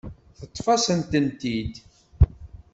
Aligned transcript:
Teṭṭef-asen-ten-id. 0.39 1.73